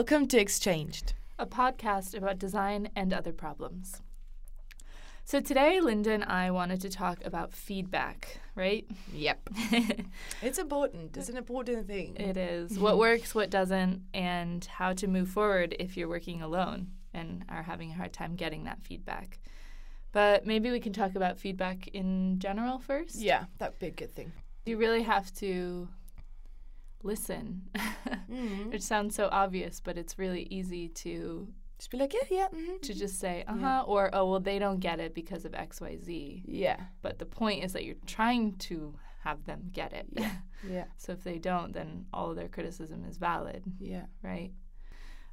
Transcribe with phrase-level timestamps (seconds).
[0.00, 1.12] Welcome to Exchanged.
[1.38, 4.00] a podcast about design and other problems.
[5.26, 8.86] So today, Linda and I wanted to talk about feedback, right?
[9.12, 9.50] Yep.
[10.42, 11.18] it's important.
[11.18, 12.16] It's an important thing.
[12.16, 16.92] It is what works, what doesn't, and how to move forward if you're working alone
[17.12, 19.38] and are having a hard time getting that feedback.
[20.12, 23.16] But maybe we can talk about feedback in general first.
[23.16, 24.32] Yeah, that'd be a good thing.
[24.64, 25.88] You really have to
[27.02, 27.62] listen,
[28.30, 28.70] Mm.
[28.72, 32.48] which sounds so obvious, but it's really easy to Just be like, yeah, yeah.
[32.48, 33.80] hmm to just say, uh huh, Yeah.
[33.82, 36.44] or oh, well, they don't get it because of X, Y, Z.
[36.46, 38.94] Yeah, But the point is that you're trying to
[39.24, 40.06] have them get it.
[40.12, 40.32] Yeah.
[40.68, 44.06] yeah, so if they don't, then all of their criticism is valid, yeah.
[44.22, 44.52] right?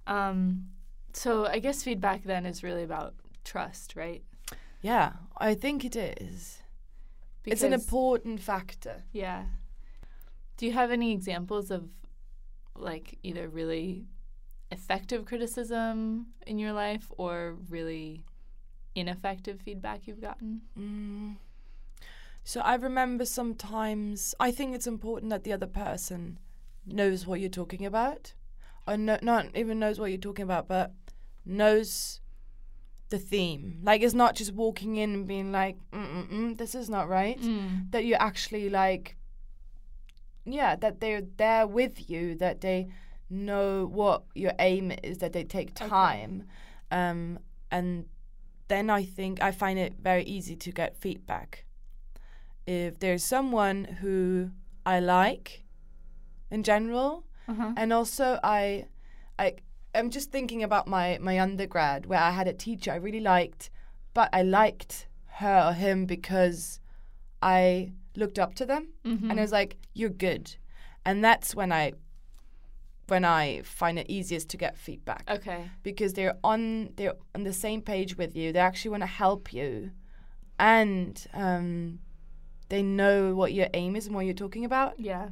[0.07, 0.69] Um,
[1.13, 4.23] so I guess feedback then is really about trust, right?
[4.81, 6.59] Yeah, I think it is.
[7.45, 9.03] it's an important factor.
[9.11, 9.45] Yeah.
[10.57, 11.89] Do you have any examples of
[12.75, 14.05] like either really
[14.71, 18.23] effective criticism in your life or really
[18.95, 20.61] ineffective feedback you've gotten?
[20.77, 21.35] Mm.
[22.43, 26.39] So I remember sometimes I think it's important that the other person
[26.85, 28.33] knows what you're talking about,
[28.87, 30.93] or no, not even knows what you're talking about, but
[31.45, 32.21] knows
[33.09, 33.79] the theme.
[33.83, 37.91] Like it's not just walking in and being like, Mm-mm-mm, "This is not right." Mm.
[37.91, 39.16] That you actually like,
[40.47, 42.87] yeah, that they're there with you, that they
[43.29, 45.89] know what your aim is, that they take Okay.
[45.89, 46.45] time,
[46.91, 47.39] um,
[47.69, 48.05] and
[48.69, 51.65] then I think I find it very easy to get feedback.
[52.65, 54.51] If there's someone who
[54.85, 55.63] I like
[56.51, 57.73] in general, Uh-huh.
[57.77, 58.87] and also I,
[59.39, 59.55] I,
[59.95, 63.69] I'm just thinking about my my undergrad where I had a teacher I really liked,
[64.13, 65.07] but I liked
[65.39, 66.79] her or him because
[67.41, 69.29] I looked up to them Mhm.
[69.29, 70.45] and I was like, "You're good,"
[71.05, 71.93] and that's when I,
[73.07, 75.69] when I find it easiest to get feedback Okay.
[75.83, 78.51] because they're on they're on the same page with you.
[78.51, 79.91] They actually want to help you,
[80.59, 81.99] and um,
[82.69, 84.99] they know what your aim is and what you're talking about.
[84.99, 85.29] Yeah.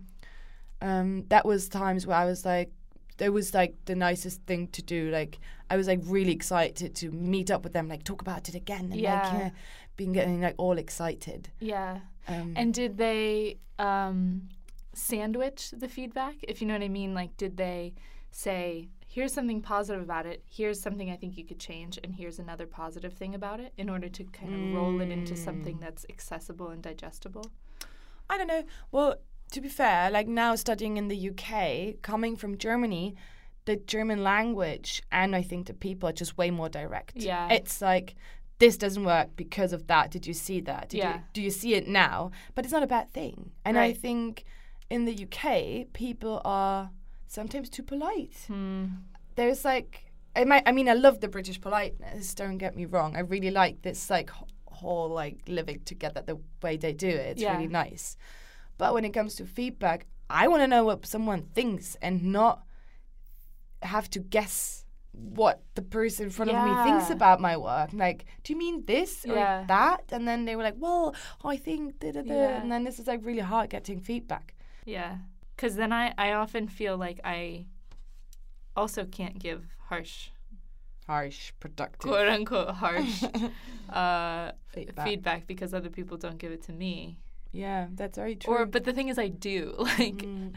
[0.81, 2.72] Um, that was times where I was like,
[3.19, 5.09] it was like the nicest thing to do.
[5.09, 8.56] Like I was like really excited to meet up with them, like talk about it
[8.56, 9.22] again, and Yeah.
[9.24, 9.50] like yeah,
[9.95, 11.50] being getting like all excited.
[11.59, 12.00] Yeah.
[12.28, 14.50] Um, And did they um,
[14.94, 16.35] sandwich the feedback?
[16.41, 17.94] If you know what I mean, like did they
[18.31, 20.44] say, "Here's something positive about it.
[20.50, 23.89] Here's something I think you could change, and here's another positive thing about it," in
[23.89, 27.45] order to kind of roll it into something that's accessible and digestible?
[28.29, 28.63] I don't know.
[28.91, 29.16] Well,
[29.51, 33.16] to be fair, like now studying in the UK, coming from Germany,
[33.66, 37.17] the German language and I think the people are just way more direct.
[37.17, 37.47] Yeah.
[37.51, 38.16] It's like
[38.59, 40.11] this doesn't work because of that.
[40.11, 40.89] Did you see that?
[40.89, 41.16] Did Yeah.
[41.16, 42.31] You, do you see it now?
[42.53, 43.51] But it's not a bad thing.
[43.66, 44.45] And I think
[44.89, 46.91] in the UK, people are
[47.27, 48.35] sometimes too polite.
[48.47, 48.85] Hmm.
[49.35, 50.05] There's like
[50.35, 53.15] I might I mean I love the British politeness, don't get me wrong.
[53.15, 54.29] I really like this like
[54.67, 57.31] whole like living together the way they do it.
[57.31, 57.55] It's Yeah.
[57.55, 58.15] really nice.
[58.77, 62.63] But when it comes to feedback, I want to know what someone thinks and not
[63.81, 64.84] have to guess
[65.17, 67.89] what the person in front of me thinks about my work.
[67.93, 69.63] Like, do you mean this or Yeah.
[69.67, 70.03] that?
[70.11, 72.33] And then they were like, well, I think da da da.
[72.33, 72.61] Yeah.
[72.61, 74.55] And then this is like really hard getting feedback.
[74.85, 75.17] Yeah.
[75.55, 77.65] Because then I, I often feel like I
[78.75, 80.29] also can't give harsh,
[81.07, 83.23] Harsh, productive quote unquote, harsh
[83.89, 85.05] uh, feedback.
[85.07, 87.19] feedback because other people don't give it to me.
[87.51, 88.53] Yeah, that's very true.
[88.53, 89.75] Or, but the thing is, I do.
[89.79, 90.53] Like, Mm.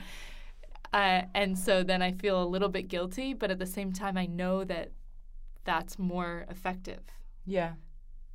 [0.92, 4.16] Uh, and so then I feel a little bit guilty, but at the same time,
[4.16, 4.92] I know that
[5.64, 7.00] that's more effective.
[7.44, 7.72] yeah.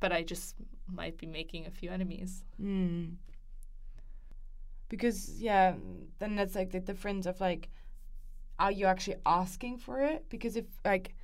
[0.00, 0.54] But I just
[0.92, 2.44] might be making a few enemies.
[2.62, 3.14] Mm.
[4.88, 5.74] Because yeah,
[6.18, 7.70] then that's like the difference of like,
[8.58, 10.26] are you actually asking for it?
[10.28, 11.14] Because if like,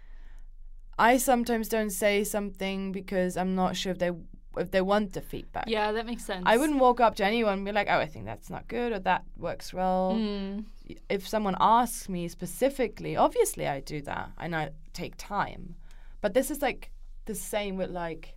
[0.98, 4.12] I sometimes don't say something because I'm not sure if they
[4.56, 5.64] if they want the feedback.
[5.68, 6.42] Yeah, that makes sense.
[6.46, 8.92] I wouldn't walk up to anyone and be like, oh, I think that's not good
[8.92, 10.14] or that works well.
[10.18, 10.64] Mm,
[11.08, 15.76] If someone asks me specifically, obviously I do that and I take time.
[16.20, 16.90] But this is like
[17.26, 18.34] the same with like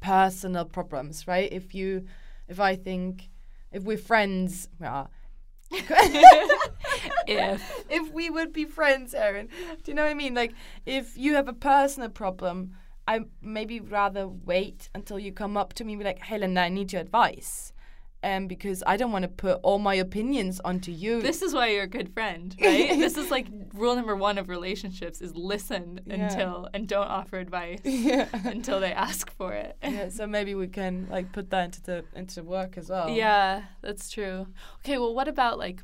[0.00, 1.52] personal problems, right?
[1.52, 2.06] If you,
[2.48, 3.28] if I think,
[3.72, 5.10] if we're friends, well,
[5.72, 9.48] if if we would be friends, Erin,
[9.82, 10.34] do you know what I mean?
[10.34, 10.52] Like,
[10.86, 12.76] if you have a personal problem,
[13.08, 16.60] I maybe rather wait until you come up to me and be like, hey, Linda,
[16.62, 17.72] I need your advice.
[18.22, 21.22] Um, because I don't want to put all my opinions onto you.
[21.22, 22.90] this is why you're a good friend, right?
[22.98, 26.14] this is like rule number one of relationships: is listen Yeah.
[26.30, 28.28] until and don't offer advice yeah.
[28.44, 29.74] until they ask for it.
[29.82, 30.10] yeah.
[30.10, 33.08] So maybe we can like put that into the into work as well.
[33.08, 34.48] Yeah, that's true.
[34.84, 35.80] Okay, well, what about like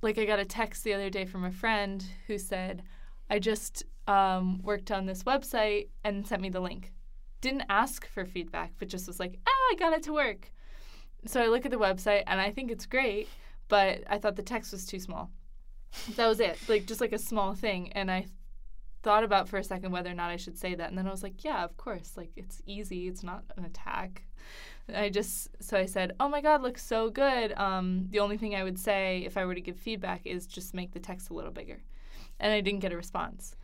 [0.00, 2.82] like I got a text the other day from a friend who said,
[3.28, 6.92] I just um, worked on this website and sent me the link.
[7.40, 10.50] Didn't ask for feedback, but just was like, ah, I got it to work.
[11.26, 13.28] So I look at the website and I think it's great,
[13.68, 15.30] but I thought the text was too small.
[16.16, 17.92] That was it, like just like a small thing.
[17.92, 18.26] And I
[19.02, 20.88] thought about for a second whether or not I should say that.
[20.88, 22.12] And then I was like, yeah, of course.
[22.16, 24.22] Like it's easy, it's not an attack.
[24.94, 28.54] I just so I said, "Oh my God, looks so good." Um, the only thing
[28.54, 31.34] I would say if I were to give feedback is just make the text a
[31.34, 31.82] little bigger,
[32.38, 33.56] and I didn't get a response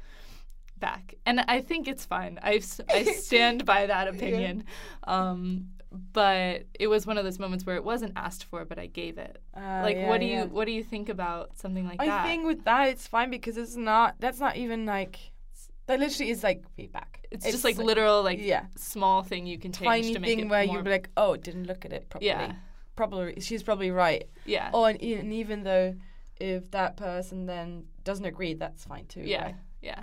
[0.82, 2.38] back, and I think it's fine.
[2.43, 4.64] I I stand by that opinion,
[5.05, 5.69] um,
[6.12, 9.17] but it was one of those moments where it wasn't asked for, but I gave
[9.17, 9.40] it.
[9.56, 10.43] Uh, like, yeah, what do yeah.
[10.43, 12.25] you what do you think about something like I that?
[12.25, 14.17] I think with that it's fine because it's not.
[14.20, 15.19] That's not even like.
[15.87, 17.26] That literally is like feedback.
[17.31, 20.46] it's, just like literal, like yeah, small thing you can change tiny to make thing
[20.46, 22.28] it where you'd be like, oh, didn't look at it properly.
[22.28, 22.55] yeah,
[22.94, 24.28] Probably she's probably right.
[24.44, 25.96] yeah, Or and, e- and even though
[26.38, 29.23] if that person then doesn't agree, that's fine too.
[29.25, 29.55] Yeah, right?
[29.81, 30.02] yeah.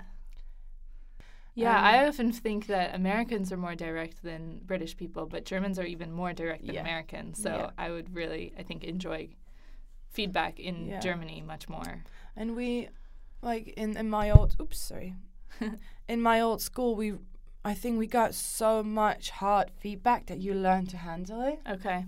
[1.60, 5.78] Yeah, Um, I often think that Americans are more direct than British people, but Germans
[5.78, 6.80] are even more direct than Yeah.
[6.80, 7.42] Americans.
[7.42, 7.70] So Yeah.
[7.76, 9.28] I would really, I think, enjoy
[10.10, 11.00] feedback in Yeah.
[11.00, 12.04] Germany much more.
[12.36, 12.88] And we,
[13.42, 15.14] like in in my old, oops, sorry,
[16.08, 17.14] in my old school, we,
[17.64, 21.60] I think we got so much hard feedback that you learn to handle it.
[21.68, 22.06] Okay.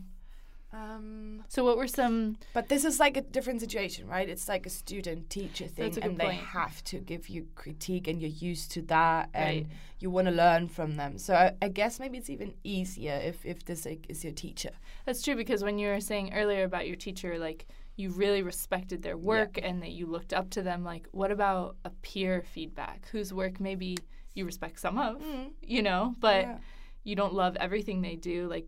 [0.73, 2.37] Um, So what were some?
[2.55, 4.29] but this is like a different situation, right?
[4.29, 7.47] It's like a student teacher thing, That's a good and they have to give you
[7.55, 9.67] critique, and you're used to that, and Right.
[9.99, 11.19] you want to learn from them.
[11.19, 14.71] So I, I guess maybe it's even easier if if this like, is your teacher.
[15.05, 17.67] That's true because when you were saying earlier about your teacher, like
[17.97, 20.83] you really respected their work and that you looked up to them.
[20.83, 23.99] Like, what about a peer feedback whose work maybe
[24.35, 25.51] you respect some of, Mm.
[25.61, 26.59] you know, but Yeah.
[27.05, 28.49] you don't love everything they do?
[28.49, 28.67] Like,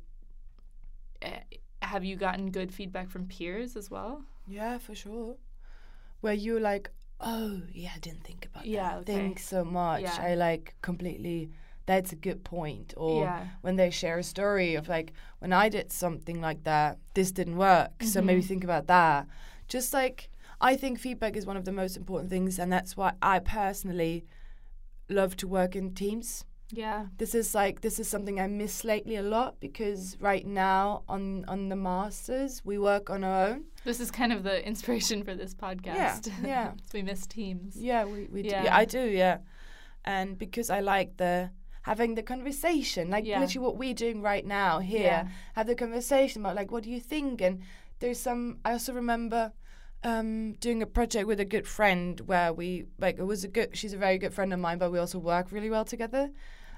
[1.23, 1.41] eh,
[1.94, 4.25] have you gotten good feedback from peers as well?
[4.49, 5.37] Yeah, for sure.
[6.23, 9.02] Where you're like, oh yeah, I didn't think about Yeah, that.
[9.02, 9.12] okay.
[9.12, 10.02] Thanks so much.
[10.02, 10.19] Yeah.
[10.20, 11.50] I like completely.
[11.87, 12.94] That's a good point.
[12.96, 13.44] Or Yeah.
[13.61, 17.58] when they share a story of like, when I did something like that, this didn't
[17.58, 18.02] work.
[18.02, 18.49] So maybe Mhm.
[18.49, 19.29] think about that.
[19.69, 20.31] Just like
[20.61, 24.25] I think feedback is one of the most important things, and that's why I personally
[25.08, 26.44] love to work in teams.
[26.76, 27.06] Yeah.
[27.19, 31.44] This is like this is something I miss lately a lot because right now on
[31.47, 33.65] on the masters we work on our own.
[33.85, 35.87] This is kind of the inspiration for this podcast.
[35.87, 36.19] yeah.
[36.44, 36.73] yeah.
[36.94, 37.76] we miss teams.
[37.76, 38.49] Yeah, we, we do.
[38.49, 38.65] Yeah.
[38.65, 39.38] Yeah, I do, yeah.
[40.05, 41.50] And because I like the
[41.82, 43.41] having the conversation, like Yeah.
[43.41, 45.29] literally what we're doing right now here, Yeah.
[45.55, 47.41] have the conversation about like what do you think?
[47.41, 47.61] And
[48.00, 49.53] there's some I also remember
[50.03, 53.76] um, doing a project with a good friend where we like it was a good
[53.76, 56.31] she's a very good friend of mine, but we also work really well together.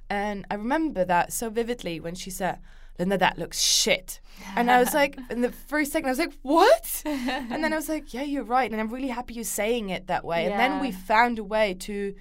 [0.08, 2.58] And I remember that so vividly when she said,
[2.98, 4.20] Linda, that looks shit.
[4.54, 7.02] And I was like, in the first second, I was like, what?
[7.04, 8.70] and then I was like, yeah, you're right.
[8.70, 10.46] And I'm really happy you're saying it that way.
[10.46, 12.14] And then we found a way to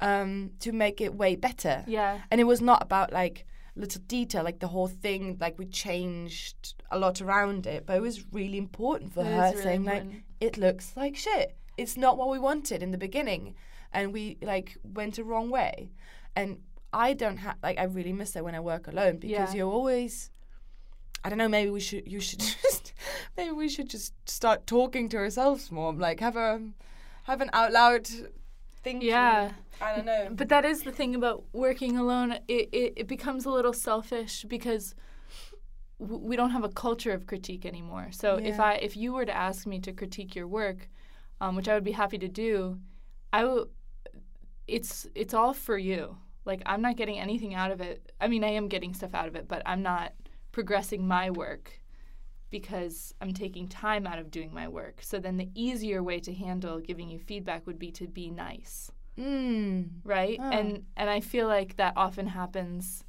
[0.00, 1.84] um, to make it way better.
[1.86, 2.20] Yeah.
[2.30, 6.74] And it was not about like little detail, like the whole thing, like we changed
[6.90, 7.86] a lot around it.
[7.86, 10.12] But it was really important for It her really saying important.
[10.12, 11.56] like, it looks like shit.
[11.76, 13.54] It's not what we wanted in the beginning.
[13.92, 15.90] And we like went a wrong way.
[16.36, 16.58] And
[16.92, 19.58] I don't have like I really miss it when I work alone because Yeah.
[19.58, 20.30] you're always
[21.24, 22.92] I don't know, maybe we should you should just
[23.36, 25.92] maybe we should just start talking to ourselves more.
[25.92, 26.60] Like have a
[27.24, 28.08] have an out loud
[28.82, 29.02] thing.
[29.02, 29.52] Yeah.
[29.80, 30.28] I don't know.
[30.30, 32.32] But that is the thing about working alone.
[32.48, 34.94] It, it, it becomes a little selfish because
[36.00, 38.08] w- we don't have a culture of critique anymore.
[38.10, 40.88] So if I if you were to ask me to critique your work,
[41.40, 42.78] um, which I would be happy to do,
[43.32, 43.68] I will.
[44.66, 46.16] It's it's all for you.
[46.48, 48.10] Like I'm not getting anything out of it.
[48.20, 50.12] I mean, I am getting stuff out of it, but I'm not
[50.50, 51.78] progressing my work
[52.50, 54.96] because I'm taking time out of doing my work.
[55.02, 58.90] So then the easier way to handle giving you feedback would be to be nice
[59.18, 59.88] Mm.
[60.04, 60.50] right Ah.
[60.52, 63.02] and and i feel like that often happens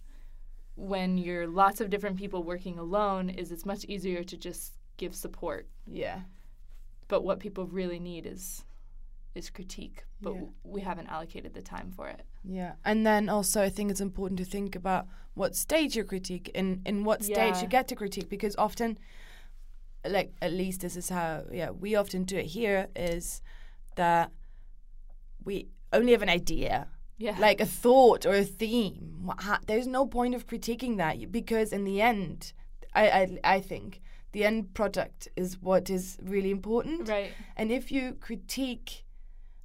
[0.75, 5.13] when you're lots of different people working alone is it's much easier to just give
[5.13, 6.22] support Yeah.
[7.10, 8.65] but what people really need is
[9.36, 10.41] is critique but Yeah.
[10.63, 12.74] we haven't allocated the time for it Yeah.
[12.83, 16.81] And then also I think it's important to think about what stage you critique in
[16.86, 17.62] in what stage Yeah.
[17.62, 18.98] you get to critique because often
[20.05, 23.41] like at least this is how yeah, we often do it here is
[23.95, 24.31] that
[25.43, 29.29] we only have an idea yeah like a thought or a theme.
[29.67, 32.53] There's no point of critiquing that because in the end,
[32.93, 37.09] I, I I think the end product is what is really important.
[37.09, 39.03] right And if you critique,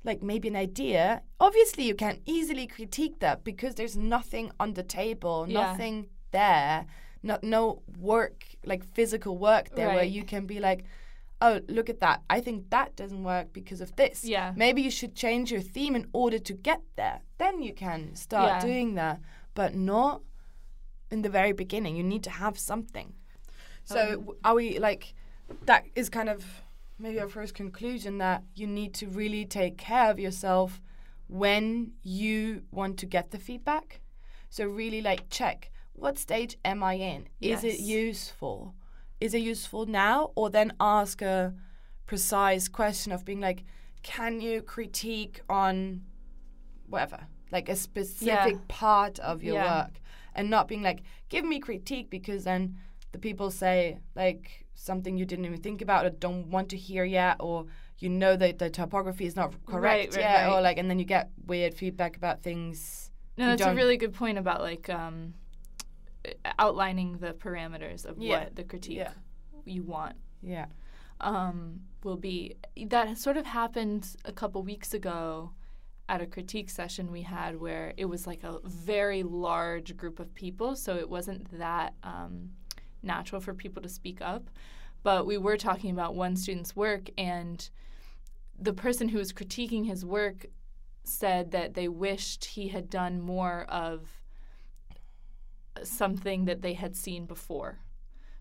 [0.05, 4.83] like maybe an idea, obviously you can easily critique that because there's nothing on the
[4.83, 5.61] table, Yeah.
[5.63, 6.87] nothing there,
[7.23, 10.85] not no work like physical work there where you can be like,
[11.41, 12.23] oh, look at that.
[12.29, 14.25] I think that doesn't work because of this.
[14.25, 14.53] Yeah.
[14.57, 17.21] Maybe you should change your theme in order to get there.
[17.39, 18.61] Then you can start Yeah.
[18.61, 19.21] doing that,
[19.55, 20.23] but not
[21.11, 21.97] in the very beginning.
[21.97, 23.15] You need to have something.
[23.85, 25.15] So, Um, are we like,
[25.67, 26.64] that is kind of
[26.99, 30.81] maybe our first conclusion that you need to really take care of yourself
[31.29, 34.01] when you want to get the feedback.
[34.51, 37.29] So, really like check what stage am I in?
[37.41, 38.75] Is it useful?
[39.21, 40.33] Is it useful now?
[40.35, 41.55] Or then ask a
[42.07, 43.65] precise question of being like,
[44.03, 46.03] can you critique on
[46.89, 49.85] whatever, like a specific part of your Yeah.
[49.85, 50.01] work?
[50.35, 52.77] And not being like, give me critique because then
[53.13, 57.05] the people say like something you didn't even think about or don't want to hear
[57.05, 57.67] yet, or
[57.99, 61.05] you know that the typography is not correct right, yet, or like, and then you
[61.05, 63.11] get weird feedback about things.
[63.37, 65.35] No, that's a really good point about like um,
[66.59, 68.45] outlining the parameters of Yeah.
[68.45, 69.13] what the critique Yeah.
[69.65, 70.67] you want Yeah.
[71.21, 72.57] um, will be.
[72.87, 75.53] That sort of happened a couple weeks ago
[76.09, 80.35] at a critique session we had where it was like a very large group of
[80.35, 82.51] people, so it wasn't that um,
[83.05, 84.51] natural for people to speak up.
[85.03, 87.69] But we were talking about one student's work, and
[88.59, 90.47] the person who was critiquing his work
[91.03, 94.09] said that they wished he had done more of
[95.83, 97.81] something that they had seen before.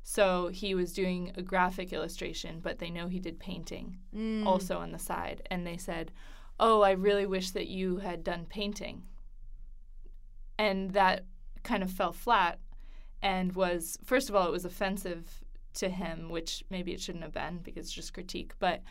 [0.03, 4.45] So he was doing a graphic illustration, but they know he did painting Mm.
[4.45, 5.47] also on the side.
[5.49, 6.11] And they said,
[6.59, 9.03] Oh, I really wish that you had done painting.
[10.57, 11.25] And that
[11.63, 12.59] kind of fell flat
[13.23, 15.43] and was, first of all, it was offensive
[15.75, 18.53] to him, which maybe it shouldn't have been because it's just critique.
[18.59, 18.83] But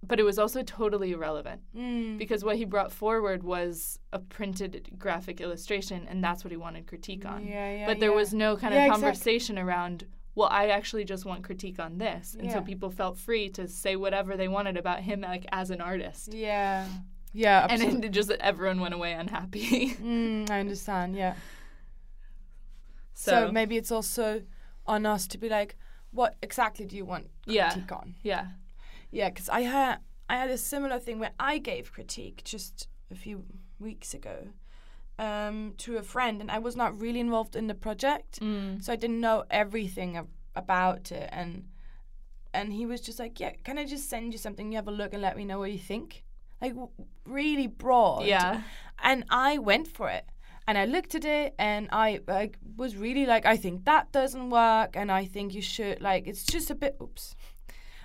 [0.00, 2.18] but it was also totally irrelevant Mm.
[2.18, 6.86] because what he brought forward was a printed graphic illustration and that's what he wanted
[6.86, 8.16] critique on Yeah, yeah, but there yeah.
[8.16, 10.04] was no kind of conversation around
[10.36, 13.96] well i actually just want critique on this and so people felt free to say
[13.96, 16.86] whatever they wanted about him like as an artist Yeah.
[17.32, 17.64] Yeah.
[17.68, 18.06] and absolutely.
[18.08, 21.16] it just everyone went away unhappy Mm, I understand.
[21.16, 21.34] Yeah.
[23.20, 24.42] So, so, maybe it's also
[24.86, 25.76] on us to be like,
[26.12, 27.70] what exactly do you want Yeah.
[27.70, 28.14] critique on?
[28.22, 28.46] yeah
[29.10, 29.98] Yeah, because I had
[30.30, 33.44] I had a similar thing where I gave critique just a few
[33.80, 34.36] weeks ago
[35.18, 38.80] um, to a friend, and I was not really involved in the project, mm.
[38.82, 41.64] so I didn't know everything ab- about it, and
[42.54, 44.70] and he was just like, yeah, can I just send you something?
[44.72, 46.22] You have a look and let me know what you think.
[46.62, 46.90] Like w-
[47.26, 48.24] really broad.
[48.26, 48.62] yeah
[49.02, 50.24] And I went for it.
[50.68, 54.50] And I looked at it and I like was really like, I think that doesn't
[54.50, 57.34] work and I think you should like it's just a bit oops.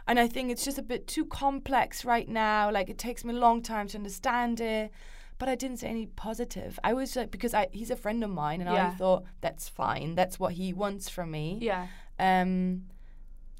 [0.07, 2.71] And I think it's just a bit too complex right now.
[2.71, 4.91] Like it takes me a long time to understand it.
[5.39, 6.79] But I didn't say any positive.
[6.83, 10.15] I was like because I he's a friend of mine and I thought that's fine.
[10.15, 11.57] That's what he wants from me.
[11.61, 11.87] yeah
[12.19, 12.83] Um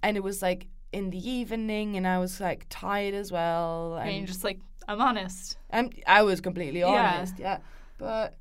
[0.01, 3.97] and it was like in the evening and I was like tired as well.
[3.97, 6.87] and you're just like i'm honest I'm, I was completely Yeah.
[7.15, 7.57] honest, yeah.
[7.97, 8.35] But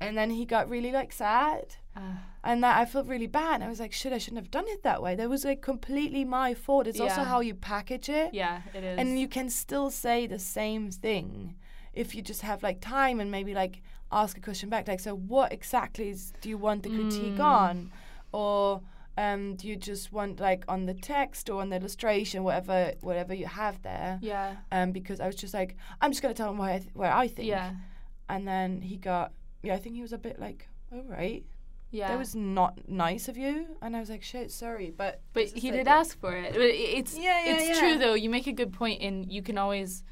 [0.00, 2.00] and then he got really like sad, uh,
[2.42, 3.54] and that I felt really bad.
[3.56, 5.14] And i was like, shit, I shouldn't have done it that way.
[5.14, 6.86] That was like completely my fault.
[6.86, 10.38] It's also how you package it, yeah it is and you can still say the
[10.38, 11.54] same thing
[11.92, 15.14] if you just have like time and maybe like ask a question back, like, so
[15.14, 17.44] what exactly is, do you want the critique Mm.
[17.44, 17.92] on,
[18.32, 18.80] or
[19.16, 23.32] um, do you just want like on the text or on the illustration, whatever whatever
[23.32, 24.18] you have there?
[24.22, 26.90] yeah um, because I was just like, I'm just gonna tell him what I, th-
[26.94, 27.48] what I think.
[27.48, 27.74] yeah
[28.28, 29.32] And then he got,
[29.64, 31.44] yeah, I think he was a bit like, all right,
[31.90, 33.66] yeah that was not nice of you.
[33.82, 35.20] And I was like, shit, sorry, but.
[35.32, 36.52] But he like did what- ask for it.
[36.52, 37.78] But it's Yeah, yeah, it's yeah.
[37.80, 38.14] true though.
[38.14, 40.02] You make a good point, and you can always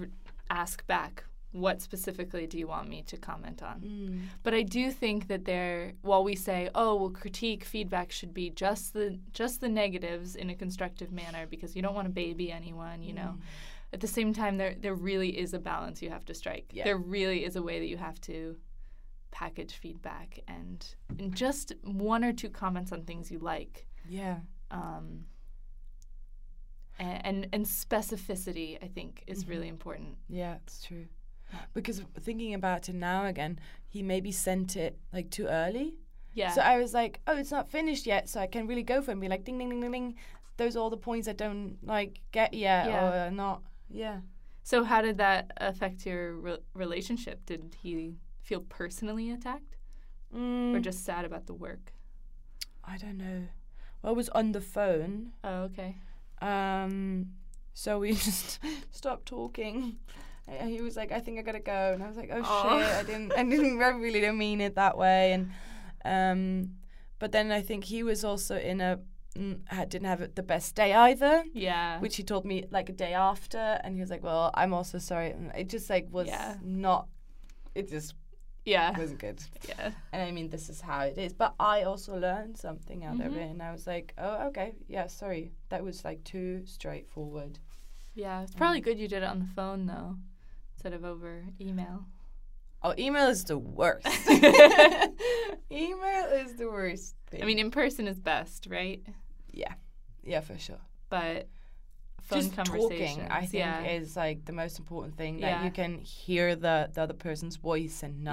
[0.00, 0.08] r-
[0.50, 1.24] ask back.
[1.52, 3.80] What specifically do you want me to comment on?
[3.82, 4.20] Mm.
[4.42, 8.48] But I do think that there, while we say, "Oh, well, critique feedback should be
[8.48, 12.50] just the just the negatives in a constructive manner," because you don't want to baby
[12.50, 13.16] anyone, you Mm.
[13.16, 13.32] know.
[13.92, 16.70] At the same time, there there really is a balance you have to strike.
[16.72, 16.84] Yeah.
[16.84, 18.56] There really is a way that you have to
[19.32, 24.38] package feedback and and just one or two comments on things you like Yeah.
[24.70, 25.24] um,
[26.98, 29.48] and and specificity I think is Mhm.
[29.48, 30.18] really important.
[30.28, 31.06] Yeah, it's true.
[31.74, 33.58] Because thinking about it now again,
[33.88, 35.96] he maybe sent it like too early.
[36.34, 36.50] Yeah.
[36.52, 39.10] So I was like, oh, it's not finished yet, so I can really go for
[39.10, 40.14] it and be like, ding, ding, ding, ding, ding.
[40.56, 43.26] Those are all the points I don't like get yet Yeah.
[43.26, 43.62] or not.
[43.90, 44.20] Yeah.
[44.64, 47.44] so how did that affect your re- relationship?
[47.46, 49.76] Did he feel personally attacked
[50.32, 51.92] or Mm, just sad about the work?
[52.84, 53.48] I don't know.
[54.02, 55.32] Well, I was on the phone.
[55.44, 55.96] Oh, okay.
[56.40, 57.28] Um,
[57.74, 58.58] so we just
[58.90, 59.96] stopped talking.
[60.48, 62.88] And he was like, "I think I gotta go," and I was like, "Oh shit!
[62.96, 65.50] I didn't, I didn't, I really didn't mean it that way." And
[66.04, 66.74] um,
[67.20, 68.98] but then I think he was also in a
[69.38, 71.44] mm, had, didn't have the best day either.
[71.54, 72.00] Yeah.
[72.00, 74.98] Which he told me like a day after, and he was like, "Well, I'm also
[74.98, 76.56] sorry." And it just like was Yeah.
[76.60, 77.06] not.
[77.76, 78.14] It just
[78.64, 78.92] yeah.
[78.92, 79.42] It wasn't good.
[79.68, 79.90] Yeah.
[80.12, 81.32] And I mean, this is how it is.
[81.32, 83.36] But I also learned something out of Mhm.
[83.36, 87.58] it, and I was like, "Oh, okay, yeah, sorry, that was like too straightforward."
[88.14, 88.42] Yeah.
[88.42, 88.84] It's probably Mm.
[88.84, 90.16] good you did it on the phone though,
[90.74, 92.04] instead of over email.
[92.84, 94.06] Oh, email is the worst.
[95.70, 97.14] email is the worst.
[97.30, 97.42] Thing.
[97.42, 99.02] I mean, in person is best, right?
[99.50, 99.74] yeah,
[100.22, 100.80] yeah, for sure.
[101.08, 101.46] But
[102.22, 103.82] phone Just conversations, talking, I think, yeah.
[103.84, 105.64] is like the most important thing that Yeah.
[105.64, 108.32] you can hear the the other person's voice and know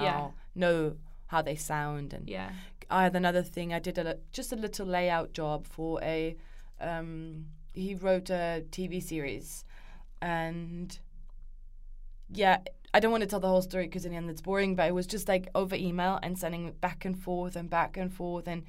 [0.54, 2.12] know how they sound.
[2.12, 2.50] And yeah.
[2.88, 3.72] I had another thing.
[3.72, 6.36] I did a just a little layout job for a.
[6.80, 9.64] Um, he wrote a TV series,
[10.20, 10.98] and
[12.32, 12.58] yeah,
[12.92, 14.74] I don't want to tell the whole story because in the end it's boring.
[14.76, 18.12] But it was just like over email and sending back and forth and back and
[18.12, 18.64] forth, and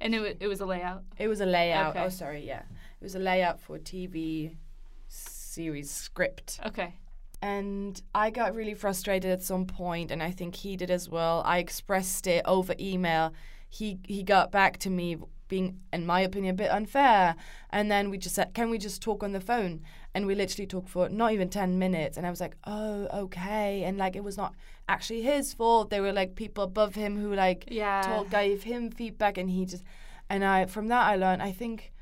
[0.00, 1.02] And it, it was a layout.
[1.18, 1.96] it was a layout.
[1.96, 2.04] Okay.
[2.04, 4.56] Oh, sorry, yeah, it was a layout for a TV
[5.08, 6.60] series script.
[6.64, 6.94] Okay.
[7.40, 11.42] And I got really frustrated at some point, and I think he did as well.
[11.44, 13.32] I expressed it over email.
[13.68, 15.16] He he got back to me,
[15.48, 17.34] being, in my opinion, a bit unfair.
[17.70, 19.82] And then we just said, "Can we just talk on the phone?"
[20.14, 22.16] And we literally talked for not even ten minutes.
[22.16, 24.54] And I was like, "Oh, okay." And like, it was not
[24.88, 25.90] actually his fault.
[25.90, 28.02] There were like people above him who like Yeah.
[28.02, 29.84] told gave him feedback, and he just.
[30.30, 31.42] And I from that I learned.
[31.42, 31.92] I think,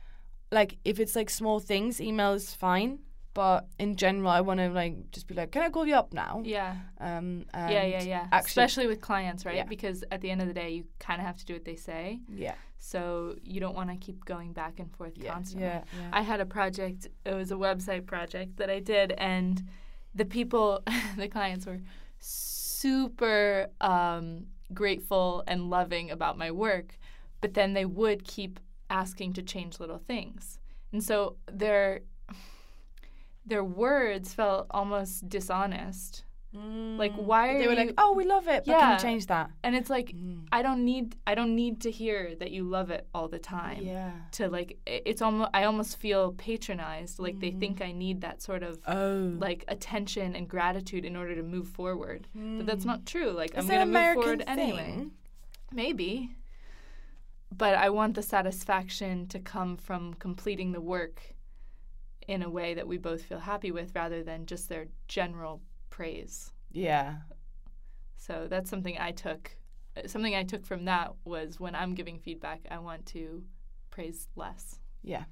[0.51, 2.99] like, if it's like small things, email is fine.
[3.37, 6.15] But in general, I want to like just be like, "Can I call you up
[6.15, 6.77] now?" Yeah.
[6.99, 8.27] Um, Yeah, yeah, yeah.
[8.33, 9.57] Actually, Especially with clients, right?
[9.57, 9.65] Yeah.
[9.65, 11.77] Because at the end of the day, you kind of have to do what they
[11.77, 12.05] say.
[12.47, 15.69] yeah, So you don't want to keep going back and forth yeah, constantly.
[15.69, 16.19] yeah, yeah.
[16.19, 19.63] I had a project, it was a website project that I did, and
[20.15, 20.83] the people,
[21.19, 21.81] the clients were
[22.19, 26.99] super um, grateful and loving about my work,
[27.43, 30.59] but then they would keep asking to change little things.
[30.93, 32.01] And so their
[33.47, 36.25] their words felt almost dishonest.
[36.59, 38.65] Like why are they were you like, "Oh, we love it.
[38.65, 38.93] But can Yeah.
[38.95, 40.47] you change that?" and it's like Mm.
[40.51, 43.83] I don't need I don't need to hear that you love it all the time
[43.83, 44.13] Yeah.
[44.33, 47.61] to like it's almost I almost feel patronized like they Mhm.
[47.61, 49.37] think I need that sort of Oh.
[49.39, 52.93] like attention and gratitude in order to move forward but that's Mm.
[52.93, 55.07] not true like Is I'm going to move American forward anyway
[55.73, 56.31] maybe
[57.55, 61.35] but I want the satisfaction to come from completing the work
[62.29, 65.61] in a way that we both feel happy with rather than just their general
[65.91, 67.17] praise Yeah.
[68.17, 69.57] so that's something I took
[70.07, 73.45] something I took from that was when I'm giving feedback I want to
[73.91, 75.25] praise less Yeah.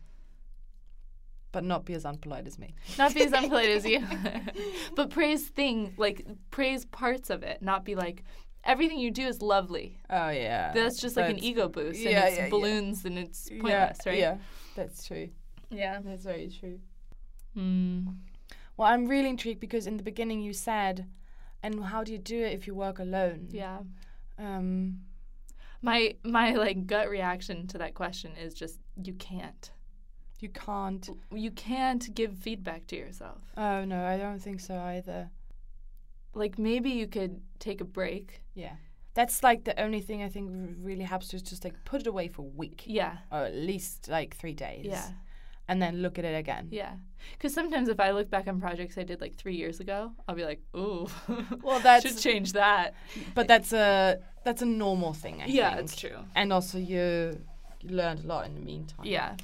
[1.52, 2.74] But not be as unpolite as me.
[2.98, 4.00] Not be as unpolite as you,
[4.96, 7.62] but praise thing like praise parts of it.
[7.62, 8.24] Not be like
[8.64, 10.00] everything you do is lovely.
[10.10, 10.72] Oh yeah.
[10.72, 12.50] That's just like an ego boost, and yeah, it's yeah, yeah.
[12.50, 14.18] balloons, and it's Yeah, pointless, right?
[14.18, 14.38] Yeah.
[14.74, 15.28] That's true.
[15.70, 16.00] Yeah.
[16.04, 16.80] That's very true.
[17.56, 18.16] Mm.
[18.76, 21.06] Well, I'm really intrigued because in the beginning you said,
[21.62, 23.48] and how do you do it if you work alone?
[23.50, 23.78] Yeah.
[24.38, 25.00] Um.
[25.82, 29.70] My my like gut reaction to that question is just you can't.
[30.40, 31.08] You can't.
[31.32, 33.42] You can't give feedback to yourself.
[33.56, 35.30] Oh no, I don't think so either.
[36.34, 38.42] Like maybe you could take a break.
[38.54, 38.72] Yeah.
[39.14, 40.50] That's like the only thing I think
[40.82, 43.18] really helps to is just like put it away for a week Yeah.
[43.30, 44.86] or at least like three days.
[44.86, 45.08] Yeah.
[45.66, 46.68] And then look at it again.
[46.70, 46.92] Yeah.
[47.32, 50.34] Because sometimes if I look back on projects I did like three years ago, I'll
[50.34, 51.08] be like, ooh,
[51.62, 52.94] Well, that's- should change that.
[53.34, 55.40] But that's a that's a normal thing.
[55.40, 55.84] I yeah, think.
[55.84, 56.18] it's true.
[56.34, 57.40] And also you
[57.82, 59.06] learned a lot in the meantime.
[59.06, 59.36] Yeah,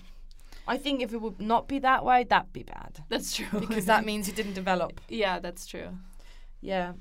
[0.68, 3.60] I think if it would not be that way, that'd be bad that's true.
[3.60, 5.00] because that means you didn't develop.
[5.08, 5.88] yeah, that's true.
[6.60, 6.92] Yeah.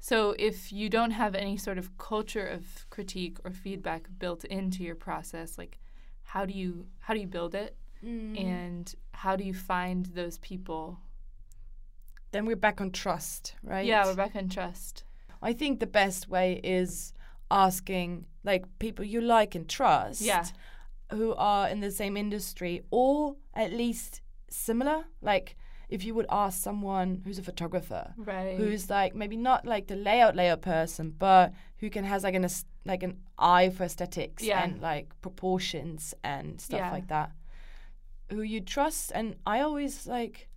[0.00, 4.82] So if you don't have any sort of culture of critique or feedback built into
[4.84, 5.78] your process, like
[6.24, 8.40] how do you how do you build it Mm.
[8.40, 10.98] and how do you find those people?
[12.30, 13.86] then we're back on trust, right?
[13.86, 15.02] Yeah, we're back on trust.
[15.40, 17.14] I think the best way is
[17.50, 20.44] asking like people you like and trust Yeah.
[21.10, 25.04] who are in the same industry or at least similar.
[25.22, 25.56] Like
[25.88, 28.58] if you would ask someone who's a photographer Right.
[28.58, 32.46] who's like maybe not like the layout layout person, but who can has like an
[32.84, 34.62] like an eye for aesthetics Yeah.
[34.62, 36.90] and like proportions and stuff Yeah.
[36.92, 37.32] like that.
[38.30, 40.48] Who you trust, and I always like.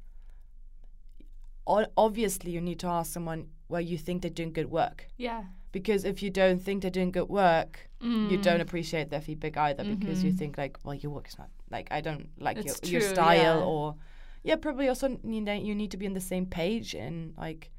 [1.96, 5.44] Obviously, you need to ask someone where you think they're doing good work, yeah.
[5.72, 8.42] because if you don't think they're doing good work, you Mm.
[8.42, 10.38] don't appreciate their feedback either, because you Mhm.
[10.38, 13.10] think like, well, your work is not like I don't like your, It's your true,
[13.10, 13.64] style yeah.
[13.66, 13.96] or
[14.44, 17.72] yeah, probably also you know you need to be on the same page in like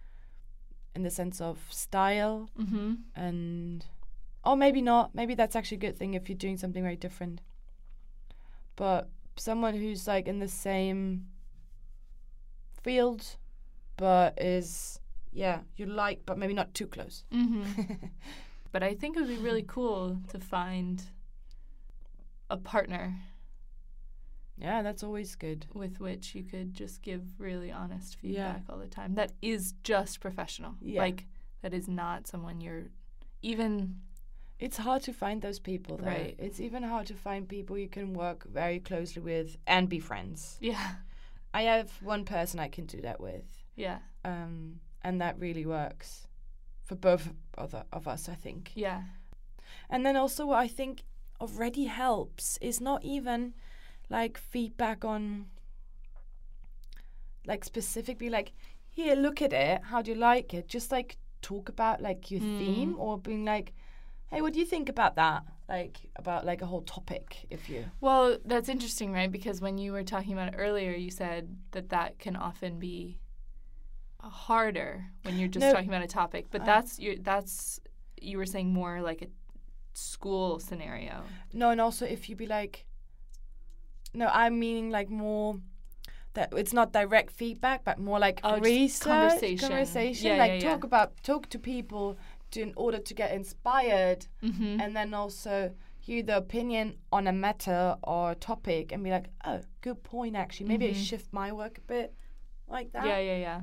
[0.94, 2.94] in the sense of style Mm-hmm.
[3.14, 3.84] and
[4.44, 5.14] or maybe not.
[5.14, 7.42] Maybe that's actually a good thing if you're doing something very different.
[8.76, 11.26] but someone who's like in the same
[12.82, 13.36] field,
[13.96, 14.98] but is
[15.32, 17.24] yeah you like, but maybe not too close.
[17.32, 17.62] hmm
[18.72, 21.02] but I think it would be really cool to find
[22.50, 23.14] a partner
[24.58, 25.66] yeah, that's always good.
[25.74, 28.52] with which you could just give really honest Yeah.
[28.52, 29.14] feedback all the time.
[29.14, 30.74] That is just professional.
[30.80, 31.00] Yeah.
[31.00, 31.26] Like
[31.62, 32.84] that is not someone you're
[33.40, 33.96] even
[34.58, 36.06] It's hard to find those people, though.
[36.06, 36.36] Right.
[36.38, 40.56] It's even hard to find people you can work very closely with and be friends.
[40.60, 40.92] yeah.
[41.54, 43.44] I have one person I can do that with,
[43.76, 43.98] Yeah.
[44.24, 46.26] um, and that really works
[46.82, 48.72] for both of, of us, I think.
[48.74, 49.02] Yeah.
[49.90, 51.02] And then also, what I think
[51.42, 53.52] already helps is not even
[54.08, 55.46] like feedback on,
[57.46, 58.52] like specifically, like,
[58.88, 59.82] here, look at it.
[59.84, 60.68] How do you like it?
[60.68, 62.58] Just like talk about like your Mm.
[62.58, 63.74] theme or being like,
[64.32, 65.44] hey, what do you think about that?
[65.68, 67.84] Like, about like a whole topic, if you.
[68.00, 69.30] Well, that's interesting, right?
[69.30, 73.18] Because when you were talking about it earlier, you said that that can often be
[74.20, 75.72] harder when you're just No.
[75.72, 76.46] talking about a topic.
[76.50, 77.80] But Uh, that's you that's
[78.20, 79.26] you were saying more like a
[79.94, 81.24] school scenario.
[81.52, 82.86] No, and also if you be like,
[84.14, 85.60] no, I'm meaning like more
[86.34, 89.68] that it's not direct feedback, but more like Oh, research, conversation.
[89.68, 90.26] conversation.
[90.26, 90.86] Yeah, like yeah, talk yeah.
[90.86, 92.16] about talk to people
[92.52, 94.80] to, in order to get inspired, Mm-hmm.
[94.80, 99.60] and then also hear the opinion on a matter or topic, and be like, oh,
[99.82, 100.34] good point.
[100.36, 101.04] Actually, maybe I Mhm.
[101.08, 102.14] shift my work a bit
[102.68, 103.06] like that.
[103.06, 103.60] yeah, yeah, yeah.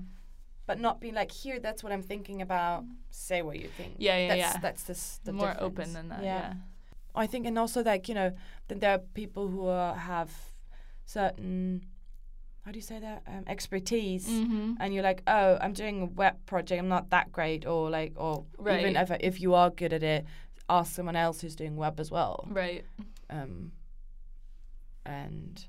[0.66, 2.84] But not be like, here, that's what I'm thinking about.
[3.10, 3.96] Say what you think.
[3.98, 4.60] Yeah, yeah, that's, yeah.
[4.62, 5.64] That's this, the More difference.
[5.66, 6.24] open than that.
[6.24, 6.54] Yeah.
[7.16, 8.32] I think, and also like you know,
[8.68, 10.32] then there are people who are, have
[11.06, 11.86] certain,
[12.66, 14.74] how do you say that, um, expertise, Mm-hmm.
[14.80, 18.14] and you're like, oh, I'm doing a web project, I'm not that great, or like,
[18.18, 20.26] or even if if you are good at it,
[20.70, 22.86] ask someone else who's doing web as well, Right.
[23.30, 23.72] um,
[25.06, 25.66] and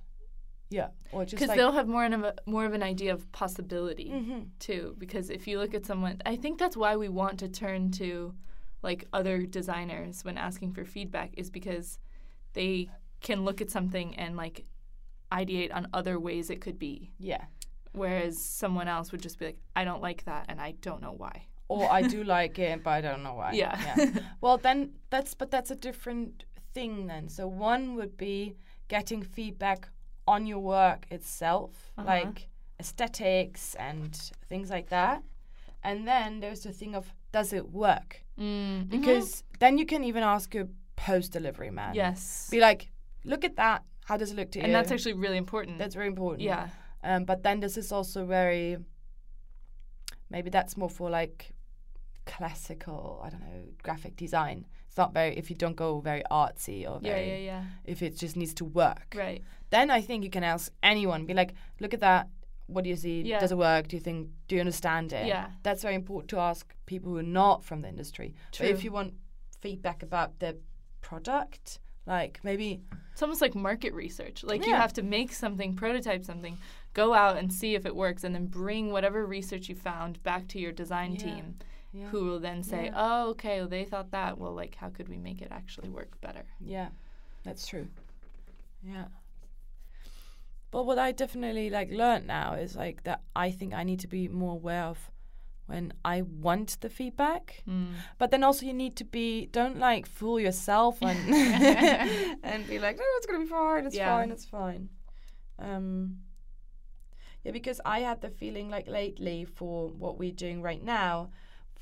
[0.68, 3.30] yeah, or just Because like, they'll have more of a, more of an idea of
[3.32, 4.10] possibility.
[4.10, 4.48] Mhm.
[4.58, 7.90] too because if you look at someone i think that's why we want to turn
[7.90, 8.34] to
[8.82, 11.98] like other designers when asking for feedback is because
[12.52, 12.88] they
[13.20, 14.64] can look at something and like
[15.32, 17.44] ideate on other ways it could be yeah,
[17.92, 21.12] whereas someone else would just be like i don't like that and i don't know
[21.16, 23.52] why or I do like it, but I don't know why.
[23.52, 23.96] yeah
[24.40, 26.42] Well, then that's but that's a different
[26.74, 27.28] thing then.
[27.28, 28.56] So one would be
[28.88, 29.88] getting feedback
[30.26, 32.08] on your work itself, Uh-huh.
[32.14, 32.48] like
[32.80, 34.14] aesthetics and
[34.48, 35.22] things like that.
[35.84, 38.24] And then there's the thing of does it work?
[38.38, 40.66] mm, Because then you can even ask a
[40.96, 41.94] post delivery man.
[41.94, 42.90] yes Be like,
[43.24, 43.82] look at that.
[44.10, 44.64] How does it look to you?
[44.64, 46.42] and that's actually really important that's very important.
[46.52, 46.68] yeah
[47.10, 48.76] Um, but then this is also very.
[50.34, 51.38] Maybe that's more for like
[52.26, 53.20] classical.
[53.24, 54.66] I don't know graphic design.
[54.88, 58.12] It's not very if you don't go very artsy or yeah yeah yeah if it
[58.24, 59.08] just needs to work.
[59.14, 61.26] right Then I think you can ask anyone.
[61.26, 62.28] Be like, look at that.
[62.66, 63.22] What do you see?
[63.22, 63.40] Yeah.
[63.40, 63.88] Does it work?
[63.88, 64.28] Do you think?
[64.48, 65.26] Do you understand it?
[65.26, 65.46] Yeah.
[65.62, 68.34] That's very important to ask people who are not from the industry.
[68.52, 68.66] True.
[68.66, 69.14] But if you want
[69.64, 70.50] feedback about the
[71.00, 72.80] product, like maybe
[73.12, 74.42] It's almost like market research.
[74.44, 76.56] Like you have to make something, prototype something,
[76.94, 80.48] go out and see if it works, and then bring whatever research you found back
[80.48, 81.18] to your design Yeah.
[81.24, 81.58] team,
[81.92, 82.94] yeah, who will then say, Yeah.
[82.96, 84.38] "Oh, okay, well, they thought that.
[84.38, 86.88] Well, like, how could we make it actually work better?" Yeah,
[87.44, 87.88] that's true.
[88.82, 89.06] Yeah.
[90.70, 94.08] But what I definitely like learned now is like that I think I need to
[94.08, 95.10] be more aware of
[95.70, 97.62] when I want the feedback.
[97.68, 97.92] Mm.
[98.18, 101.18] But then also you need to be don't like fool yourself and
[102.50, 104.10] and be like, oh, it's gonna be fine, it's Yeah.
[104.16, 104.88] fine, it's fine.
[105.58, 106.18] Um.
[107.44, 111.30] Yeah, because I had the feeling like lately for what we're doing right now,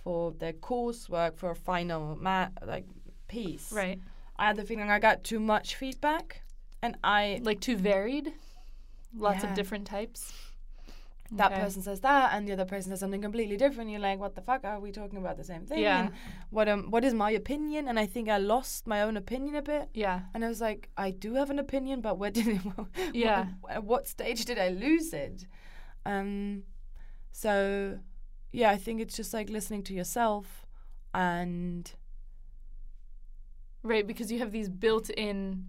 [0.05, 2.87] for the coursework for a final ma- like
[3.27, 3.73] piece.
[3.73, 3.99] Right.
[4.37, 6.43] I had the feeling I got too much feedback,
[6.81, 8.33] and I Like too varied.
[9.13, 9.51] Lots Yeah.
[9.51, 10.33] of different types.
[11.33, 11.61] That Okay.
[11.61, 13.91] person says that, and the other person says something completely different.
[13.91, 15.81] You're like, what the fuck are we talking about the same thing?
[15.81, 16.07] Yeah.
[16.07, 16.15] And
[16.51, 17.87] what um what is my opinion?
[17.89, 20.21] And I think I lost my own opinion a bit, Yeah.
[20.35, 22.61] and I was like, I do have an opinion, but where did it?
[23.15, 23.47] Yeah.
[23.69, 25.47] At what stage did I lose it?
[26.07, 26.63] Um,
[27.33, 27.99] so
[28.53, 30.65] yeah, I think it's just like listening to yourself,
[31.13, 31.93] and
[33.83, 35.67] Right, because you have these built-in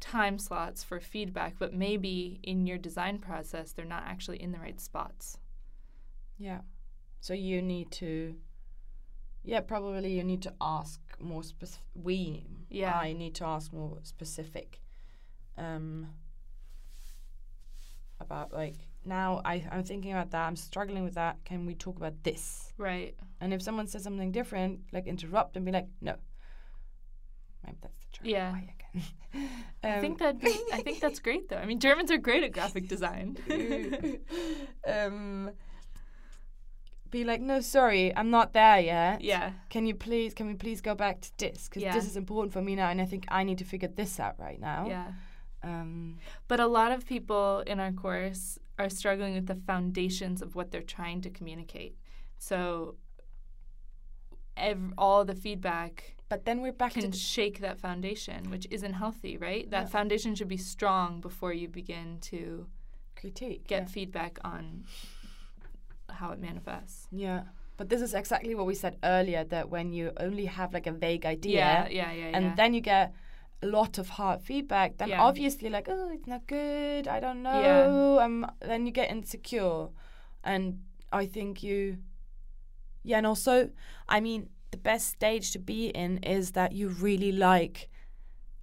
[0.00, 4.58] time slots for feedback, but maybe in your design process they're not actually in the
[4.58, 5.38] right spots.
[6.38, 6.60] Yeah.
[7.20, 8.36] So you need to,
[9.42, 11.84] yeah, probably you need to ask more specific.
[11.94, 12.98] We, Yeah.
[12.98, 14.80] I need to ask more specific,
[15.56, 16.08] um,
[18.20, 20.46] about like now I I'm thinking about that.
[20.46, 21.44] I'm struggling with that.
[21.44, 22.72] Can we talk about this?
[22.78, 23.14] Right.
[23.40, 26.16] And if someone says something different, like interrupt and be like, no.
[27.64, 28.52] Maybe that's the German Yeah.
[29.84, 31.56] I think Um, that I think that's great though.
[31.56, 33.36] I mean, Germans are great at graphic design.
[34.86, 35.50] um,
[37.10, 39.20] be like, no, sorry, I'm not there yet.
[39.20, 39.52] yeah.
[39.70, 41.68] Can you please, can we please go back to this?
[41.68, 41.92] Because Yeah.
[41.94, 44.34] this is important for me now, and I think I need to figure this out
[44.38, 44.86] right now.
[44.88, 45.12] Yeah.
[45.62, 50.54] Um, But a lot of people in our course are struggling with the foundations of
[50.56, 51.96] what they're trying to communicate.
[52.38, 52.96] So
[54.56, 58.94] ev- all the feedback but then we're back can the, shake that foundation, which isn't
[58.94, 59.70] healthy, right?
[59.70, 59.88] That Yeah.
[59.88, 62.66] foundation should be strong before you begin to
[63.14, 63.66] critique.
[63.66, 63.88] get yeah.
[63.88, 64.84] feedback on
[66.10, 67.08] how it manifests.
[67.12, 67.42] Yeah.
[67.76, 70.92] But this is exactly what we said earlier that when you only have like a
[70.92, 72.54] vague idea Yeah, yeah, yeah, and yeah.
[72.54, 73.12] then you get
[73.62, 75.22] a lot of hard feedback, then Yeah.
[75.22, 77.60] obviously like, oh, it's not good, I don't know.
[78.18, 78.24] Yeah.
[78.24, 79.88] Um, then you get insecure.
[80.42, 80.80] And
[81.12, 81.98] I think you,
[83.02, 83.70] yeah, and also,
[84.08, 87.88] I mean, the best stage to be in is that you really like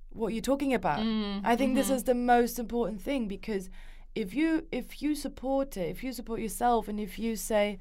[0.09, 0.99] what you're talking about.
[0.99, 1.95] Mm, I think this mhm.
[1.95, 3.69] is the most important thing because
[4.15, 7.79] if you if you support it, if you support yourself, and if you say,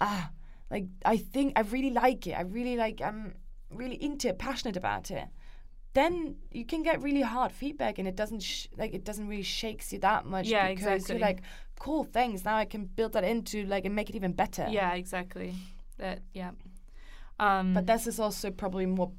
[0.00, 0.30] ah,
[0.70, 3.34] like I think I really like it, I really like, I'm
[3.70, 5.26] really into it, passionate about it,
[5.92, 9.42] then you can get really hard feedback, and it doesn't sh- like it doesn't really
[9.42, 10.46] shakes you that much.
[10.46, 11.16] Yeah, because exactly.
[11.16, 11.42] You're like,
[11.78, 12.44] cool, thanks.
[12.44, 14.66] Now I can build that into like and make it even better.
[14.70, 15.54] Yeah, exactly.
[15.98, 16.52] That yeah.
[17.38, 19.12] Um, But this is also probably more,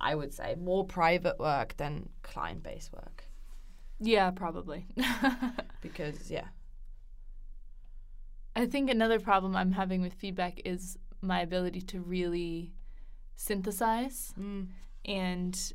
[0.00, 3.24] I would say, more private work than client-based work
[3.98, 4.84] yeah, probably.
[5.80, 6.48] because yeah.
[8.54, 12.72] I think another problem I'm having with feedback is my ability to really
[13.36, 14.68] synthesize Mm.
[15.04, 15.72] and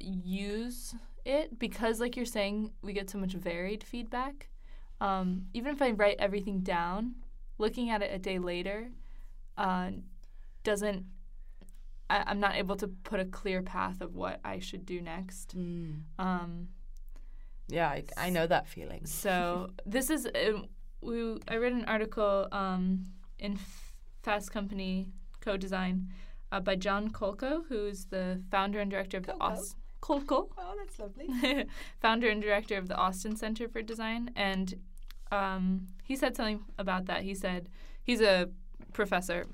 [0.00, 4.48] use it because, like you're saying, we get so much varied feedback.
[5.00, 7.16] Um, even if I write everything down,
[7.58, 8.90] looking at it a day later
[9.58, 9.90] uh,
[10.66, 11.06] doesn't.
[12.10, 15.56] I, I'm not able to put a clear path of what I should do next.
[15.56, 16.02] Mm.
[16.18, 16.68] Um,
[17.68, 19.02] Yeah, I, I know that feeling.
[19.24, 20.66] So this is um,
[21.00, 21.38] we.
[21.48, 23.06] I read an article um,
[23.38, 23.58] in
[24.22, 26.08] Fast Company Co-Design
[26.52, 29.34] uh, by John Kolko, who's the founder and director of the
[30.02, 31.28] Kolko, Oh, that's lovely.
[32.00, 34.74] founder and director of the Austin Center for Design, and
[35.32, 37.22] um, he said something about that.
[37.22, 37.68] He said
[38.02, 38.48] he's a
[38.92, 39.46] professor.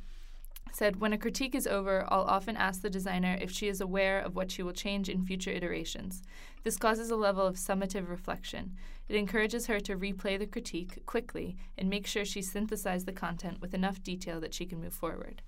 [0.75, 4.19] Said when a critique is over, I'll often ask the designer if she is aware
[4.19, 6.23] of what she will change in future iterations.
[6.65, 8.75] This causes a level of summative reflection.
[9.09, 13.61] It encourages her to replay the critique quickly and make sure she synthesized the content
[13.61, 15.43] with enough detail that she can move forward.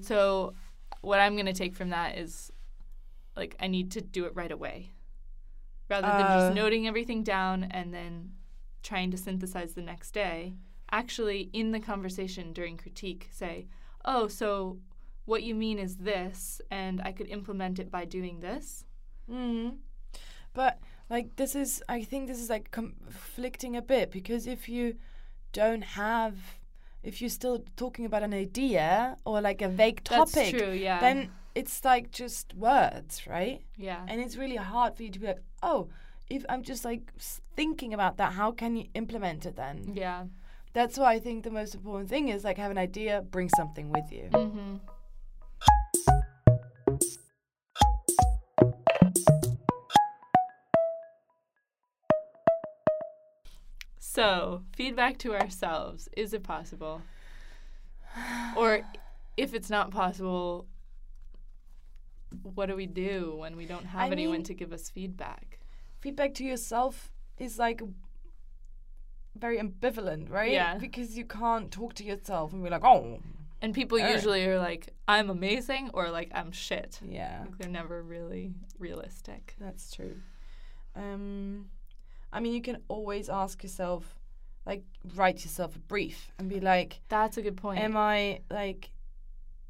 [0.00, 0.54] So,
[1.02, 2.50] what I'm going to take from that is
[3.36, 4.90] like, I need to do it right away
[5.88, 6.38] rather than Uh.
[6.40, 8.32] just noting everything down and then
[8.82, 10.54] trying to synthesize the next day.
[10.90, 13.66] Actually, in the conversation during critique, say,
[14.04, 14.78] oh, so
[15.24, 18.84] what you mean is this, and I could implement it by doing this.
[19.30, 19.76] Mm.
[20.52, 20.78] But
[21.10, 24.96] like this is, I think this is like conflicting a bit because if you
[25.52, 26.36] don't have,
[27.02, 31.00] if you're still talking about an idea or like a vague topic, That's true, yeah.
[31.00, 33.62] then it's like just words, right?
[33.76, 34.04] yeah.
[34.08, 35.88] And it's really hard for you to be like, oh,
[36.30, 37.12] if I'm just like
[37.56, 39.92] thinking about that, how can you implement it then?
[39.94, 40.24] yeah.
[40.74, 43.90] That's why I think the most important thing is like have an idea, bring something
[43.90, 44.28] with you.
[44.32, 44.76] Mm-hmm.
[53.98, 56.08] So, feedback to ourselves.
[56.16, 57.02] Is it possible?
[58.56, 58.82] Or
[59.36, 60.66] if it's not possible,
[62.42, 65.58] what do we do when we don't have I anyone mean- to give us feedback?
[66.00, 67.80] feedback to yourself is like
[69.38, 70.52] very ambivalent, right?
[70.52, 70.78] Yeah.
[70.78, 73.18] Because you can't talk to yourself and be like, oh,
[73.62, 74.14] And people Alright.
[74.14, 77.00] usually are like, I'm amazing or like, I'm shit.
[77.02, 79.54] yeah, Like, they're never really realistic.
[79.58, 80.16] that's true.
[80.96, 81.66] Um,
[82.32, 84.16] I mean, you can always ask yourself,
[84.66, 84.82] like,
[85.14, 87.80] write yourself a brief and be like, That's a good point.
[87.80, 88.90] am I like,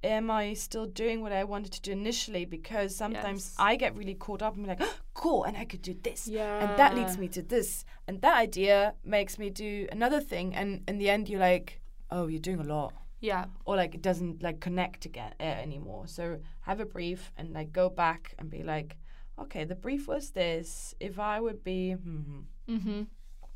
[0.04, 2.44] am I still doing what I wanted to do initially?
[2.44, 3.54] Because sometimes Yes.
[3.58, 4.82] I get really caught up and be like,
[5.14, 6.28] cool, and I could do this.
[6.28, 6.60] yeah.
[6.62, 10.82] and that leads me to this and that idea makes me do another thing and
[10.88, 13.46] in the end you're like oh you're doing a lot Yeah.
[13.64, 17.72] or like it doesn't like connect again uh, anymore so have a brief and like
[17.72, 18.96] go back and be like
[19.38, 23.02] okay the brief was this if i would be hmm Mm-hmm.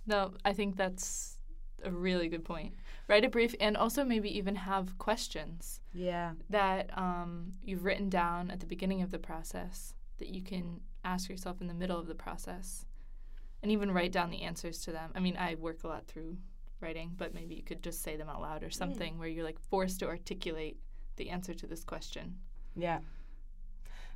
[0.07, 1.38] No, I think that's
[1.85, 2.75] a really good point.
[3.09, 8.51] Write a brief and also maybe even have questions yeah that um, you've written down
[8.51, 12.07] at the beginning of the process that you can ask yourself in the middle of
[12.07, 12.85] the process
[13.63, 15.11] and even write down the answers to them.
[15.15, 16.37] I mean, I work a lot through
[16.81, 19.59] writing, but maybe you could just say them out loud or something where you're like
[19.59, 20.77] forced to articulate
[21.17, 22.37] the answer to this question.
[22.77, 22.99] yeah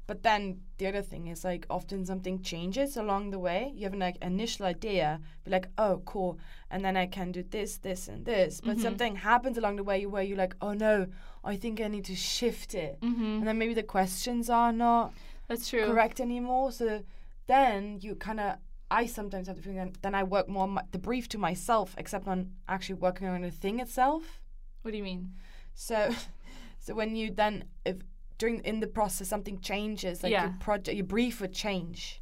[0.06, 3.72] But then the other thing is like often something changes along the way.
[3.74, 6.38] You have an like initial idea, be like, oh cool,
[6.70, 8.60] and then I can do this, this, and this.
[8.60, 8.82] But Mhm.
[8.82, 11.06] something happens along the way where you're like, oh no,
[11.44, 13.22] I think I need to shift it, Mm-hmm.
[13.38, 15.12] and then maybe the questions are not
[15.48, 15.86] That's true.
[15.86, 16.72] correct anymore.
[16.72, 17.04] So
[17.46, 18.56] then you kind of,
[18.90, 21.38] I sometimes have the feeling that then I work more on my, the brief to
[21.38, 24.40] myself, except on actually working on the thing itself.
[24.82, 25.32] What do you mean?
[25.74, 26.10] So,
[26.80, 27.96] so when you then if
[28.42, 30.44] during in the process something changes, like Yeah.
[30.46, 32.20] your project, your brief would change.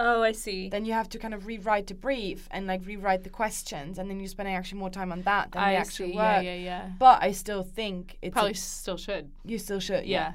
[0.00, 0.68] Oh, I see.
[0.68, 4.10] Then you have to kind of rewrite the brief and like rewrite the questions, and
[4.10, 6.16] then you're spending actually more time on that than the actual see.
[6.16, 6.42] work.
[6.42, 6.90] Yeah, yeah, yeah.
[6.98, 9.30] But I still think it's Probably a- still should.
[9.44, 10.04] you still should.
[10.06, 10.18] Yeah.
[10.30, 10.34] Yeah.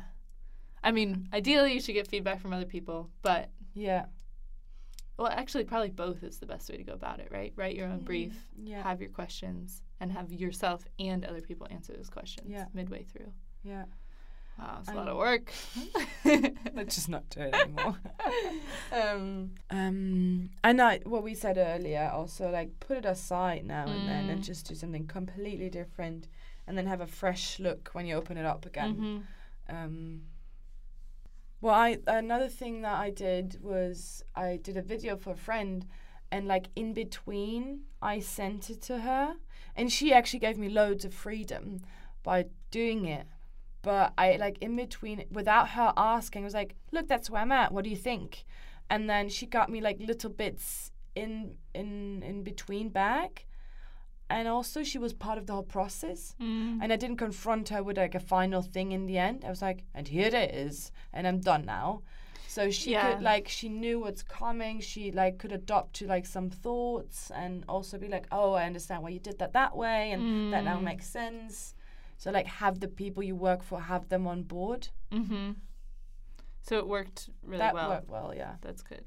[0.81, 4.05] I mean, ideally, you should get feedback from other people, but Yeah.
[5.17, 7.51] well, actually, probably both is the best way to go about it, right?
[7.57, 8.81] Write your own mm, brief, Yeah.
[8.83, 12.67] have your questions, and have yourself and other people answer those questions Yeah.
[12.73, 13.33] midway through.
[13.63, 13.83] Yeah.
[14.59, 15.51] Wow, it's a lot of work.
[16.73, 17.97] Let's just not do it anymore.
[18.91, 24.07] um, um, and I, what we said earlier, also like put it aside now and
[24.07, 24.45] then, and Mm.
[24.45, 26.27] just do something completely different,
[26.67, 29.23] and then have a fresh look when you open it up again.
[29.69, 29.73] Mhm.
[29.73, 30.21] Um,
[31.61, 35.85] well, I another thing that I did was I did a video for a friend,
[36.31, 39.35] and like in between, I sent it to her,
[39.75, 41.81] and she actually gave me loads of freedom
[42.23, 43.27] by doing it.
[43.81, 47.51] But I like in between, without her asking, I was like, "Look, that's where I'm
[47.51, 47.71] at.
[47.71, 48.45] What do you think?"
[48.89, 53.45] And then she got me like little bits in in in between back,
[54.29, 56.79] and also she was part of the whole process Mm.
[56.81, 59.43] and I didn't confront her with like a final thing in the end.
[59.45, 62.01] I was like, and here it is, and I'm done now.
[62.47, 63.13] So she Yeah.
[63.13, 64.81] could like she knew what's coming.
[64.81, 69.03] She like could adopt to like some thoughts and also be like, oh, I understand
[69.03, 70.83] why you did that that way, and that now Mm.
[70.83, 71.75] makes sense.
[72.19, 74.89] So like have the people you work for have them on board.
[75.11, 75.51] Mm-hmm.
[76.61, 77.89] So it worked really that well.
[77.89, 78.55] worked well, yeah.
[78.61, 79.05] That's good.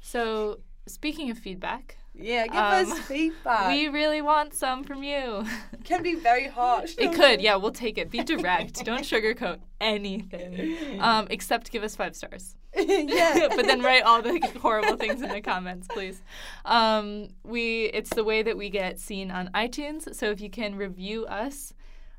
[0.00, 3.68] So speaking of feedback, Yeah, give Um, us feedback.
[3.68, 5.44] we really want some from you.
[5.72, 6.94] It can be very harsh.
[6.98, 8.10] It could, yeah, we'll take it.
[8.10, 8.84] Be direct.
[8.84, 11.00] Don't sugarcoat anything.
[11.00, 12.54] Um, except give us five stars.
[12.76, 13.48] yeah.
[13.56, 16.22] but then write all the horrible things in the comments, please.
[16.64, 20.14] Um, we it's the way that we get seen on iTunes.
[20.14, 21.74] So if you can review us,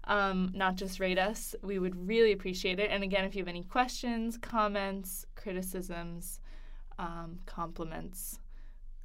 [0.06, 2.90] um, not just rate us, we would really appreciate it.
[2.92, 6.40] And again, if you have any questions, comments, criticisms,
[7.00, 8.40] um, compliments,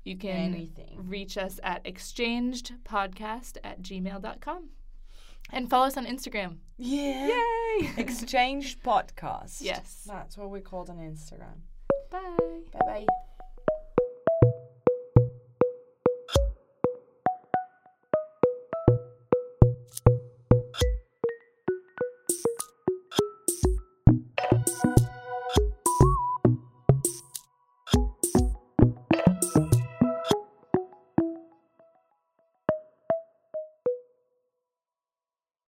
[0.04, 1.04] you can Anything.
[1.06, 4.68] reach us at exchangedpodcast at gmail.com.
[5.50, 6.56] And follow us on Instagram.
[6.76, 7.28] Yeah.
[7.28, 7.90] Yay!
[7.96, 9.58] Exchange podcast.
[9.60, 10.04] yes.
[10.06, 11.60] That's what we called on Instagram.
[12.10, 12.60] Bye.
[12.72, 13.06] Bye bye.